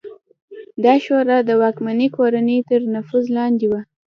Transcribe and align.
دا 0.83 0.93
شورا 1.03 1.37
د 1.45 1.51
واکمنې 1.61 2.07
کورنۍ 2.17 2.59
تر 2.69 2.81
نفوذ 2.95 3.25
لاندې 3.37 3.65
وه 3.71 3.81